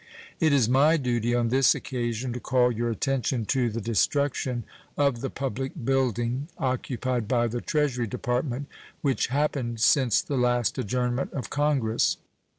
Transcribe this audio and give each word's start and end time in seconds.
It 0.39 0.51
is 0.51 0.67
my 0.67 0.97
duty 0.97 1.35
on 1.35 1.49
this 1.49 1.75
occasion 1.75 2.33
to 2.33 2.39
call 2.39 2.71
your 2.71 2.89
attention 2.89 3.45
to 3.45 3.69
the 3.69 3.79
destruction 3.79 4.63
of 4.97 5.21
the 5.21 5.29
public 5.29 5.85
building 5.85 6.47
occupied 6.57 7.27
by 7.27 7.45
the 7.45 7.61
Treasury 7.61 8.07
Department, 8.07 8.65
which 9.03 9.27
happened 9.27 9.79
since 9.79 10.19
the 10.23 10.37
last 10.37 10.79
adjournment 10.79 11.31
of 11.33 11.51
Congress. 11.51 12.17